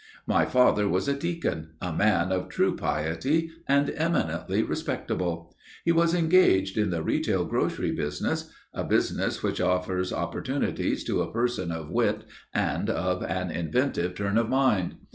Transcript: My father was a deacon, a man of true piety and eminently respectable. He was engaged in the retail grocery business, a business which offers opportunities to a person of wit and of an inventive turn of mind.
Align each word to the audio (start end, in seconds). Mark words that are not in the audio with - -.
My 0.25 0.45
father 0.45 0.89
was 0.89 1.07
a 1.07 1.13
deacon, 1.15 1.73
a 1.79 1.93
man 1.93 2.31
of 2.31 2.49
true 2.49 2.75
piety 2.75 3.51
and 3.67 3.87
eminently 3.95 4.63
respectable. 4.63 5.55
He 5.85 5.91
was 5.91 6.15
engaged 6.15 6.75
in 6.75 6.89
the 6.89 7.03
retail 7.03 7.45
grocery 7.45 7.91
business, 7.91 8.51
a 8.73 8.83
business 8.83 9.43
which 9.43 9.61
offers 9.61 10.11
opportunities 10.11 11.03
to 11.03 11.21
a 11.21 11.31
person 11.31 11.71
of 11.71 11.91
wit 11.91 12.23
and 12.51 12.89
of 12.89 13.21
an 13.21 13.51
inventive 13.51 14.15
turn 14.15 14.39
of 14.39 14.49
mind. 14.49 14.95